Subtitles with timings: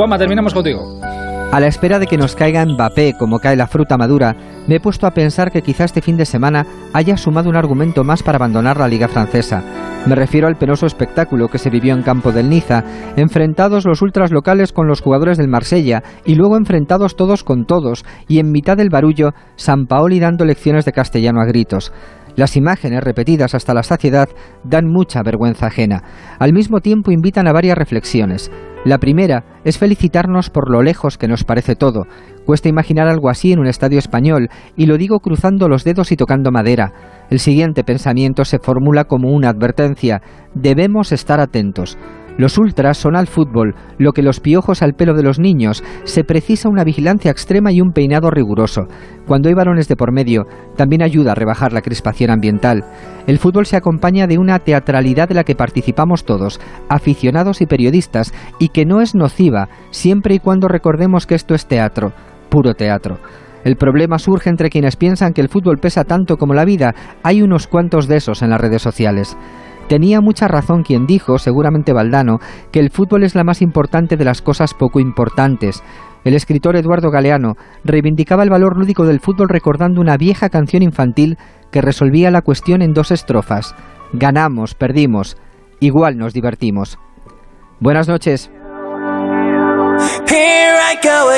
[0.00, 0.98] Juanma, terminamos contigo.
[1.52, 4.34] A la espera de que nos caiga Mbappé como cae la fruta madura,
[4.66, 6.64] me he puesto a pensar que quizá este fin de semana
[6.94, 9.62] haya sumado un argumento más para abandonar la liga francesa.
[10.06, 12.82] Me refiero al penoso espectáculo que se vivió en campo del Niza,
[13.16, 18.06] enfrentados los ultras locales con los jugadores del Marsella y luego enfrentados todos con todos,
[18.26, 21.92] y en mitad del barullo, San Paoli dando lecciones de castellano a gritos.
[22.40, 24.30] Las imágenes, repetidas hasta la saciedad,
[24.64, 26.02] dan mucha vergüenza ajena.
[26.38, 28.50] Al mismo tiempo invitan a varias reflexiones.
[28.86, 32.06] La primera es felicitarnos por lo lejos que nos parece todo.
[32.46, 36.16] Cuesta imaginar algo así en un estadio español, y lo digo cruzando los dedos y
[36.16, 37.26] tocando madera.
[37.28, 40.22] El siguiente pensamiento se formula como una advertencia.
[40.54, 41.98] Debemos estar atentos.
[42.40, 45.84] Los ultras son al fútbol lo que los piojos al pelo de los niños.
[46.04, 48.86] Se precisa una vigilancia extrema y un peinado riguroso.
[49.26, 52.82] Cuando hay varones de por medio, también ayuda a rebajar la crispación ambiental.
[53.26, 58.32] El fútbol se acompaña de una teatralidad de la que participamos todos, aficionados y periodistas,
[58.58, 62.14] y que no es nociva, siempre y cuando recordemos que esto es teatro,
[62.48, 63.18] puro teatro.
[63.64, 66.94] El problema surge entre quienes piensan que el fútbol pesa tanto como la vida.
[67.22, 69.36] Hay unos cuantos de esos en las redes sociales.
[69.90, 72.38] Tenía mucha razón quien dijo, seguramente Valdano,
[72.70, 75.82] que el fútbol es la más importante de las cosas poco importantes.
[76.22, 81.38] El escritor Eduardo Galeano reivindicaba el valor lúdico del fútbol recordando una vieja canción infantil
[81.72, 83.74] que resolvía la cuestión en dos estrofas.
[84.12, 85.36] Ganamos, perdimos,
[85.80, 87.00] igual nos divertimos.
[87.80, 88.48] Buenas noches.